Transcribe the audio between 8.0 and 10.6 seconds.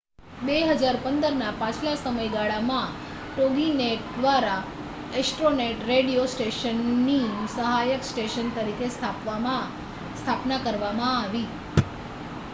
station તરીકે સ્થાપના